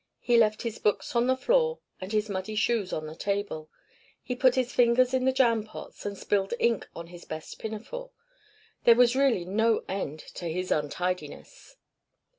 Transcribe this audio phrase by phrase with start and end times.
[0.19, 3.69] He left his books on the floor, and his muddy shoes on the table;
[4.23, 8.09] he put his fingers in the jam pots, and spilled ink on his best pinafore;
[8.83, 11.75] there was really no end to his untidiness.